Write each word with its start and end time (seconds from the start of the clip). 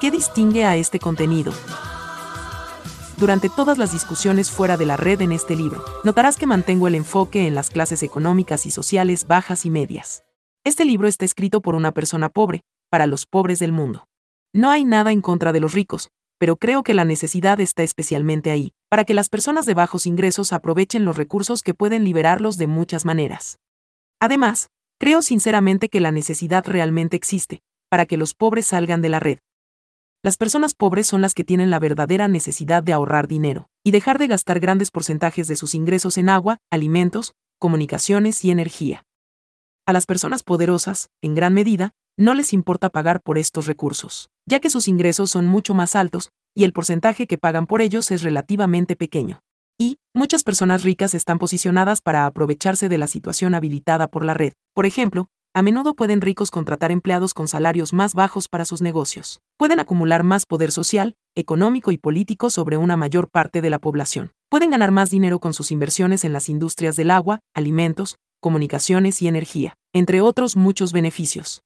¿Qué 0.00 0.10
distingue 0.10 0.64
a 0.64 0.76
este 0.76 0.98
contenido? 0.98 1.52
Durante 3.18 3.50
todas 3.50 3.76
las 3.76 3.92
discusiones 3.92 4.50
fuera 4.50 4.78
de 4.78 4.86
la 4.86 4.96
red 4.96 5.20
en 5.20 5.30
este 5.30 5.54
libro, 5.54 5.84
notarás 6.04 6.38
que 6.38 6.46
mantengo 6.46 6.88
el 6.88 6.94
enfoque 6.94 7.46
en 7.46 7.54
las 7.54 7.68
clases 7.68 8.02
económicas 8.02 8.64
y 8.64 8.70
sociales 8.70 9.26
bajas 9.26 9.66
y 9.66 9.70
medias. 9.70 10.24
Este 10.64 10.86
libro 10.86 11.06
está 11.06 11.26
escrito 11.26 11.60
por 11.60 11.74
una 11.74 11.92
persona 11.92 12.30
pobre, 12.30 12.62
para 12.88 13.06
los 13.06 13.26
pobres 13.26 13.58
del 13.58 13.72
mundo. 13.72 14.06
No 14.54 14.70
hay 14.70 14.86
nada 14.86 15.12
en 15.12 15.20
contra 15.20 15.52
de 15.52 15.60
los 15.60 15.74
ricos, 15.74 16.08
pero 16.38 16.56
creo 16.56 16.82
que 16.82 16.94
la 16.94 17.04
necesidad 17.04 17.60
está 17.60 17.82
especialmente 17.82 18.50
ahí, 18.50 18.72
para 18.88 19.04
que 19.04 19.12
las 19.12 19.28
personas 19.28 19.66
de 19.66 19.74
bajos 19.74 20.06
ingresos 20.06 20.54
aprovechen 20.54 21.04
los 21.04 21.18
recursos 21.18 21.62
que 21.62 21.74
pueden 21.74 22.04
liberarlos 22.04 22.56
de 22.56 22.68
muchas 22.68 23.04
maneras. 23.04 23.58
Además, 24.18 24.70
creo 24.98 25.20
sinceramente 25.20 25.90
que 25.90 26.00
la 26.00 26.10
necesidad 26.10 26.64
realmente 26.66 27.18
existe, 27.18 27.60
para 27.90 28.06
que 28.06 28.16
los 28.16 28.32
pobres 28.32 28.64
salgan 28.64 29.02
de 29.02 29.10
la 29.10 29.20
red. 29.20 29.40
Las 30.22 30.36
personas 30.36 30.74
pobres 30.74 31.06
son 31.06 31.22
las 31.22 31.32
que 31.32 31.44
tienen 31.44 31.70
la 31.70 31.78
verdadera 31.78 32.28
necesidad 32.28 32.82
de 32.82 32.92
ahorrar 32.92 33.26
dinero 33.26 33.70
y 33.82 33.90
dejar 33.90 34.18
de 34.18 34.26
gastar 34.26 34.60
grandes 34.60 34.90
porcentajes 34.90 35.48
de 35.48 35.56
sus 35.56 35.74
ingresos 35.74 36.18
en 36.18 36.28
agua, 36.28 36.58
alimentos, 36.70 37.32
comunicaciones 37.58 38.44
y 38.44 38.50
energía. 38.50 39.06
A 39.86 39.94
las 39.94 40.04
personas 40.04 40.42
poderosas, 40.42 41.08
en 41.22 41.34
gran 41.34 41.54
medida, 41.54 41.92
no 42.18 42.34
les 42.34 42.52
importa 42.52 42.90
pagar 42.90 43.22
por 43.22 43.38
estos 43.38 43.66
recursos, 43.66 44.28
ya 44.44 44.60
que 44.60 44.68
sus 44.68 44.88
ingresos 44.88 45.30
son 45.30 45.46
mucho 45.46 45.72
más 45.72 45.96
altos 45.96 46.32
y 46.54 46.64
el 46.64 46.74
porcentaje 46.74 47.26
que 47.26 47.38
pagan 47.38 47.66
por 47.66 47.80
ellos 47.80 48.10
es 48.10 48.22
relativamente 48.22 48.96
pequeño. 48.96 49.40
Y, 49.78 49.96
muchas 50.12 50.42
personas 50.42 50.82
ricas 50.82 51.14
están 51.14 51.38
posicionadas 51.38 52.02
para 52.02 52.26
aprovecharse 52.26 52.90
de 52.90 52.98
la 52.98 53.06
situación 53.06 53.54
habilitada 53.54 54.08
por 54.08 54.26
la 54.26 54.34
red. 54.34 54.52
Por 54.74 54.84
ejemplo, 54.84 55.28
a 55.52 55.62
menudo 55.62 55.94
pueden 55.94 56.20
ricos 56.20 56.52
contratar 56.52 56.92
empleados 56.92 57.34
con 57.34 57.48
salarios 57.48 57.92
más 57.92 58.14
bajos 58.14 58.46
para 58.46 58.64
sus 58.64 58.82
negocios. 58.82 59.40
Pueden 59.56 59.80
acumular 59.80 60.22
más 60.22 60.46
poder 60.46 60.70
social, 60.70 61.16
económico 61.34 61.90
y 61.90 61.98
político 61.98 62.50
sobre 62.50 62.76
una 62.76 62.96
mayor 62.96 63.28
parte 63.28 63.60
de 63.60 63.68
la 63.68 63.80
población. 63.80 64.30
Pueden 64.48 64.70
ganar 64.70 64.92
más 64.92 65.10
dinero 65.10 65.40
con 65.40 65.52
sus 65.52 65.72
inversiones 65.72 66.24
en 66.24 66.32
las 66.32 66.48
industrias 66.48 66.94
del 66.94 67.10
agua, 67.10 67.40
alimentos, 67.52 68.16
comunicaciones 68.40 69.20
y 69.22 69.28
energía, 69.28 69.74
entre 69.92 70.20
otros 70.20 70.56
muchos 70.56 70.92
beneficios. 70.92 71.62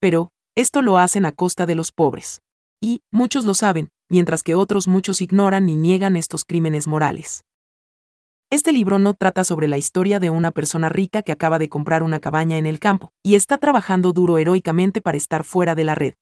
Pero, 0.00 0.28
esto 0.54 0.82
lo 0.82 0.98
hacen 0.98 1.24
a 1.24 1.32
costa 1.32 1.64
de 1.64 1.74
los 1.74 1.92
pobres. 1.92 2.42
Y, 2.78 3.00
muchos 3.10 3.46
lo 3.46 3.54
saben, 3.54 3.88
mientras 4.10 4.42
que 4.42 4.54
otros 4.54 4.86
muchos 4.86 5.22
ignoran 5.22 5.68
y 5.70 5.76
niegan 5.76 6.14
estos 6.14 6.44
crímenes 6.44 6.86
morales. 6.86 7.42
Este 8.50 8.72
libro 8.72 8.98
no 8.98 9.12
trata 9.12 9.44
sobre 9.44 9.68
la 9.68 9.76
historia 9.76 10.20
de 10.20 10.30
una 10.30 10.52
persona 10.52 10.88
rica 10.88 11.22
que 11.22 11.32
acaba 11.32 11.58
de 11.58 11.68
comprar 11.68 12.02
una 12.02 12.18
cabaña 12.18 12.56
en 12.56 12.64
el 12.64 12.78
campo 12.78 13.12
y 13.22 13.34
está 13.34 13.58
trabajando 13.58 14.14
duro 14.14 14.38
heroicamente 14.38 15.02
para 15.02 15.18
estar 15.18 15.44
fuera 15.44 15.74
de 15.74 15.84
la 15.84 15.94
red. 15.94 16.14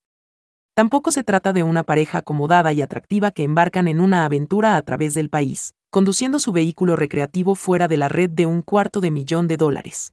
Tampoco 0.75 1.13
se 1.13 1.23
trata 1.23 1.53
de 1.53 1.63
una 1.63 1.85
pareja 1.85 2.19
acomodada 2.19 2.73
y 2.73 2.83
atractiva 2.83 3.31
que 3.31 3.45
embarcan 3.45 3.87
en 3.87 4.01
una 4.01 4.25
aventura 4.25 4.77
a 4.77 4.83
través 4.83 5.15
del 5.15 5.31
país, 5.31 5.75
conduciendo 5.89 6.41
su 6.41 6.51
vehículo 6.51 6.97
recreativo 6.97 7.55
fuera 7.55 7.87
de 7.87 7.97
la 7.97 8.09
red 8.09 8.31
de 8.31 8.47
un 8.47 8.61
cuarto 8.61 9.01
de 9.01 9.13
millón 9.13 9.47
de 9.47 9.57
dólares. 9.57 10.13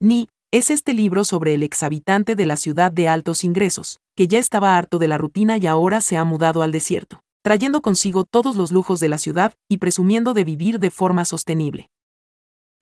Ni, 0.00 0.28
es 0.50 0.70
este 0.70 0.92
libro 0.92 1.24
sobre 1.24 1.54
el 1.54 1.62
exhabitante 1.62 2.36
de 2.36 2.44
la 2.44 2.58
ciudad 2.58 2.92
de 2.92 3.08
altos 3.08 3.42
ingresos, 3.42 4.00
que 4.16 4.28
ya 4.28 4.38
estaba 4.38 4.76
harto 4.76 4.98
de 4.98 5.08
la 5.08 5.16
rutina 5.16 5.56
y 5.56 5.66
ahora 5.66 6.02
se 6.02 6.18
ha 6.18 6.24
mudado 6.24 6.62
al 6.62 6.72
desierto 6.72 7.21
trayendo 7.42 7.82
consigo 7.82 8.24
todos 8.24 8.56
los 8.56 8.70
lujos 8.72 9.00
de 9.00 9.08
la 9.08 9.18
ciudad 9.18 9.54
y 9.68 9.78
presumiendo 9.78 10.32
de 10.32 10.44
vivir 10.44 10.78
de 10.78 10.90
forma 10.90 11.24
sostenible. 11.24 11.90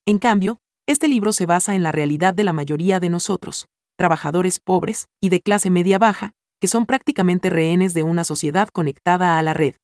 En 0.07 0.19
cambio, 0.19 0.59
este 0.87 1.09
libro 1.09 1.33
se 1.33 1.47
basa 1.47 1.75
en 1.75 1.83
la 1.83 1.93
realidad 1.93 2.35
de 2.35 2.45
la 2.45 2.53
mayoría 2.53 3.01
de 3.01 3.11
nosotros, 3.11 3.69
trabajadores 3.97 4.61
pobres 4.61 5.09
y 5.21 5.29
de 5.29 5.41
clase 5.41 5.71
media 5.71 5.99
baja, 5.99 6.33
que 6.61 6.69
son 6.69 6.85
prácticamente 6.85 7.49
rehenes 7.49 7.95
de 7.95 8.03
una 8.03 8.25
sociedad 8.25 8.69
conectada 8.69 9.39
a 9.39 9.43
la 9.43 9.55
red. 9.55 9.77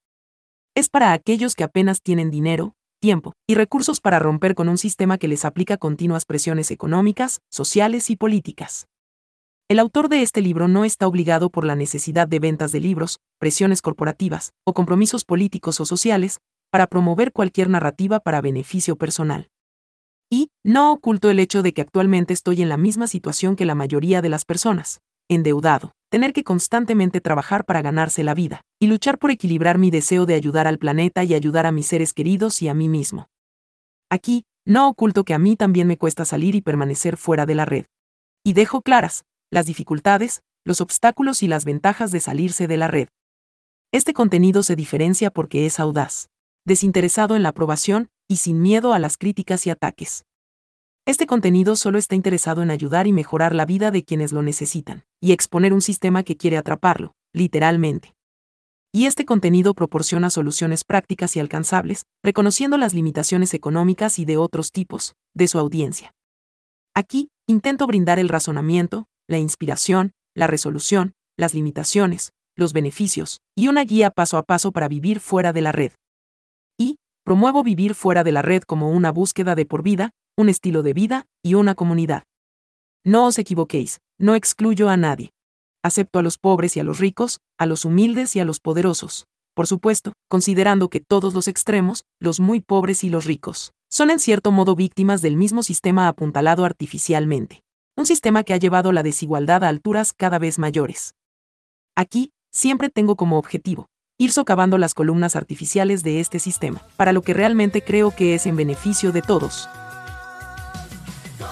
Es 0.74 0.88
para 0.90 1.12
aquellos 1.12 1.54
que 1.54 1.64
apenas 1.64 2.02
tienen 2.02 2.30
dinero, 2.30 2.74
tiempo 3.00 3.32
y 3.46 3.54
recursos 3.54 4.00
para 4.00 4.18
romper 4.18 4.54
con 4.54 4.68
un 4.68 4.78
sistema 4.78 5.16
que 5.16 5.28
les 5.28 5.44
aplica 5.44 5.76
continuas 5.76 6.24
presiones 6.26 6.70
económicas, 6.70 7.40
sociales 7.50 8.10
y 8.10 8.16
políticas. 8.16 8.86
El 9.68 9.80
autor 9.80 10.08
de 10.08 10.22
este 10.22 10.42
libro 10.42 10.68
no 10.68 10.84
está 10.84 11.08
obligado 11.08 11.50
por 11.50 11.64
la 11.64 11.74
necesidad 11.74 12.28
de 12.28 12.38
ventas 12.38 12.70
de 12.70 12.78
libros, 12.78 13.18
presiones 13.40 13.82
corporativas 13.82 14.52
o 14.64 14.72
compromisos 14.74 15.24
políticos 15.24 15.80
o 15.80 15.84
sociales 15.84 16.38
para 16.70 16.86
promover 16.86 17.32
cualquier 17.32 17.68
narrativa 17.68 18.20
para 18.20 18.40
beneficio 18.40 18.94
personal. 18.94 19.50
Y 20.30 20.50
no 20.64 20.92
oculto 20.92 21.30
el 21.30 21.40
hecho 21.40 21.64
de 21.64 21.72
que 21.72 21.82
actualmente 21.82 22.32
estoy 22.32 22.62
en 22.62 22.68
la 22.68 22.76
misma 22.76 23.08
situación 23.08 23.56
que 23.56 23.64
la 23.64 23.74
mayoría 23.74 24.22
de 24.22 24.28
las 24.28 24.44
personas, 24.44 25.00
endeudado, 25.28 25.90
tener 26.10 26.32
que 26.32 26.44
constantemente 26.44 27.20
trabajar 27.20 27.64
para 27.64 27.82
ganarse 27.82 28.22
la 28.22 28.34
vida, 28.34 28.60
y 28.80 28.86
luchar 28.86 29.18
por 29.18 29.32
equilibrar 29.32 29.78
mi 29.78 29.90
deseo 29.90 30.26
de 30.26 30.34
ayudar 30.34 30.68
al 30.68 30.78
planeta 30.78 31.24
y 31.24 31.34
ayudar 31.34 31.66
a 31.66 31.72
mis 31.72 31.88
seres 31.88 32.12
queridos 32.12 32.62
y 32.62 32.68
a 32.68 32.74
mí 32.74 32.88
mismo. 32.88 33.26
Aquí, 34.10 34.44
no 34.64 34.88
oculto 34.88 35.24
que 35.24 35.34
a 35.34 35.40
mí 35.40 35.56
también 35.56 35.88
me 35.88 35.98
cuesta 35.98 36.24
salir 36.24 36.54
y 36.54 36.60
permanecer 36.60 37.16
fuera 37.16 37.46
de 37.46 37.56
la 37.56 37.64
red. 37.64 37.86
Y 38.44 38.52
dejo 38.52 38.80
claras, 38.80 39.24
las 39.50 39.66
dificultades, 39.66 40.42
los 40.64 40.80
obstáculos 40.80 41.42
y 41.42 41.48
las 41.48 41.64
ventajas 41.64 42.10
de 42.10 42.20
salirse 42.20 42.66
de 42.66 42.76
la 42.76 42.88
red. 42.88 43.08
Este 43.92 44.12
contenido 44.12 44.62
se 44.62 44.76
diferencia 44.76 45.30
porque 45.30 45.66
es 45.66 45.78
audaz, 45.78 46.28
desinteresado 46.64 47.36
en 47.36 47.42
la 47.42 47.50
aprobación 47.50 48.08
y 48.28 48.38
sin 48.38 48.60
miedo 48.60 48.92
a 48.92 48.98
las 48.98 49.16
críticas 49.16 49.66
y 49.66 49.70
ataques. 49.70 50.24
Este 51.06 51.26
contenido 51.26 51.76
solo 51.76 51.98
está 51.98 52.16
interesado 52.16 52.62
en 52.62 52.70
ayudar 52.72 53.06
y 53.06 53.12
mejorar 53.12 53.54
la 53.54 53.64
vida 53.64 53.92
de 53.92 54.04
quienes 54.04 54.32
lo 54.32 54.42
necesitan, 54.42 55.04
y 55.20 55.30
exponer 55.30 55.72
un 55.72 55.80
sistema 55.80 56.24
que 56.24 56.36
quiere 56.36 56.56
atraparlo, 56.56 57.14
literalmente. 57.32 58.16
Y 58.92 59.06
este 59.06 59.24
contenido 59.24 59.74
proporciona 59.74 60.30
soluciones 60.30 60.82
prácticas 60.82 61.36
y 61.36 61.40
alcanzables, 61.40 62.06
reconociendo 62.24 62.76
las 62.76 62.92
limitaciones 62.92 63.54
económicas 63.54 64.18
y 64.18 64.24
de 64.24 64.36
otros 64.36 64.72
tipos, 64.72 65.14
de 65.32 65.46
su 65.46 65.60
audiencia. 65.60 66.12
Aquí, 66.92 67.30
intento 67.46 67.86
brindar 67.86 68.18
el 68.18 68.28
razonamiento, 68.28 69.06
la 69.28 69.38
inspiración, 69.38 70.12
la 70.34 70.46
resolución, 70.46 71.14
las 71.36 71.54
limitaciones, 71.54 72.32
los 72.56 72.72
beneficios, 72.72 73.40
y 73.56 73.68
una 73.68 73.84
guía 73.84 74.10
paso 74.10 74.38
a 74.38 74.42
paso 74.42 74.72
para 74.72 74.88
vivir 74.88 75.20
fuera 75.20 75.52
de 75.52 75.62
la 75.62 75.72
red. 75.72 75.92
Y, 76.78 76.96
promuevo 77.24 77.62
vivir 77.62 77.94
fuera 77.94 78.24
de 78.24 78.32
la 78.32 78.42
red 78.42 78.62
como 78.62 78.90
una 78.90 79.10
búsqueda 79.10 79.54
de 79.54 79.66
por 79.66 79.82
vida, 79.82 80.10
un 80.36 80.48
estilo 80.48 80.82
de 80.82 80.92
vida 80.92 81.26
y 81.42 81.54
una 81.54 81.74
comunidad. 81.74 82.24
No 83.04 83.26
os 83.26 83.38
equivoquéis, 83.38 84.00
no 84.18 84.34
excluyo 84.34 84.88
a 84.88 84.96
nadie. 84.96 85.32
Acepto 85.82 86.18
a 86.18 86.22
los 86.22 86.38
pobres 86.38 86.76
y 86.76 86.80
a 86.80 86.84
los 86.84 86.98
ricos, 86.98 87.40
a 87.58 87.66
los 87.66 87.84
humildes 87.84 88.34
y 88.36 88.40
a 88.40 88.44
los 88.44 88.60
poderosos. 88.60 89.26
Por 89.54 89.66
supuesto, 89.66 90.12
considerando 90.28 90.88
que 90.88 91.00
todos 91.00 91.32
los 91.32 91.48
extremos, 91.48 92.04
los 92.20 92.40
muy 92.40 92.60
pobres 92.60 93.04
y 93.04 93.10
los 93.10 93.24
ricos, 93.24 93.72
son 93.90 94.10
en 94.10 94.18
cierto 94.18 94.50
modo 94.50 94.74
víctimas 94.74 95.22
del 95.22 95.36
mismo 95.36 95.62
sistema 95.62 96.08
apuntalado 96.08 96.64
artificialmente 96.64 97.62
un 97.96 98.04
sistema 98.04 98.44
que 98.44 98.52
ha 98.52 98.58
llevado 98.58 98.92
la 98.92 99.02
desigualdad 99.02 99.64
a 99.64 99.68
alturas 99.68 100.12
cada 100.12 100.38
vez 100.38 100.58
mayores. 100.58 101.14
Aquí, 101.96 102.32
siempre 102.52 102.90
tengo 102.90 103.16
como 103.16 103.38
objetivo, 103.38 103.88
ir 104.18 104.32
socavando 104.32 104.76
las 104.76 104.92
columnas 104.92 105.34
artificiales 105.34 106.02
de 106.02 106.20
este 106.20 106.38
sistema, 106.38 106.82
para 106.96 107.14
lo 107.14 107.22
que 107.22 107.32
realmente 107.32 107.82
creo 107.82 108.10
que 108.10 108.34
es 108.34 108.46
en 108.46 108.56
beneficio 108.56 109.12
de 109.12 109.22
todos. 109.22 109.68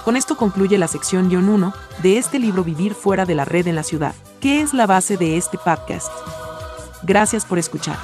Con 0.03 0.15
esto 0.15 0.37
concluye 0.37 0.77
la 0.77 0.87
sección 0.87 1.35
1 1.35 1.73
de 2.03 2.17
este 2.19 2.37
libro 2.37 2.63
Vivir 2.63 2.93
fuera 2.93 3.25
de 3.25 3.33
la 3.33 3.45
red 3.45 3.65
en 3.67 3.75
la 3.75 3.83
ciudad, 3.83 4.13
que 4.39 4.61
es 4.61 4.75
la 4.75 4.85
base 4.85 5.17
de 5.17 5.37
este 5.37 5.57
podcast. 5.57 6.11
Gracias 7.01 7.43
por 7.43 7.57
escuchar. 7.57 7.97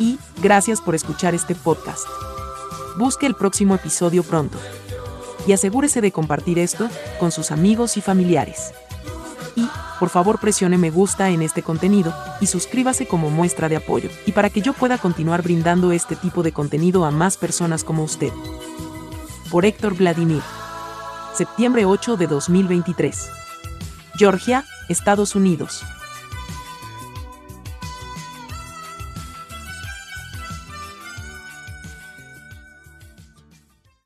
Y 0.00 0.18
gracias 0.42 0.80
por 0.80 0.96
escuchar 0.96 1.36
este 1.36 1.54
podcast. 1.54 2.04
Busque 2.98 3.26
el 3.26 3.36
próximo 3.36 3.76
episodio 3.76 4.24
pronto 4.24 4.58
y 5.46 5.52
asegúrese 5.52 6.00
de 6.00 6.12
compartir 6.12 6.58
esto 6.58 6.88
con 7.18 7.32
sus 7.32 7.50
amigos 7.50 7.96
y 7.96 8.00
familiares. 8.00 8.72
Y, 9.56 9.68
por 10.00 10.08
favor, 10.08 10.40
presione 10.40 10.78
me 10.78 10.90
gusta 10.90 11.30
en 11.30 11.42
este 11.42 11.62
contenido 11.62 12.14
y 12.40 12.46
suscríbase 12.46 13.06
como 13.06 13.30
muestra 13.30 13.68
de 13.68 13.76
apoyo, 13.76 14.10
y 14.26 14.32
para 14.32 14.50
que 14.50 14.60
yo 14.60 14.72
pueda 14.72 14.98
continuar 14.98 15.42
brindando 15.42 15.92
este 15.92 16.16
tipo 16.16 16.42
de 16.42 16.52
contenido 16.52 17.04
a 17.04 17.10
más 17.10 17.36
personas 17.36 17.84
como 17.84 18.02
usted. 18.02 18.32
Por 19.50 19.64
Héctor 19.64 19.94
Vladimir. 19.96 20.42
Septiembre 21.34 21.84
8 21.84 22.16
de 22.16 22.26
2023. 22.26 23.28
Georgia, 24.16 24.64
Estados 24.88 25.34
Unidos. 25.34 25.82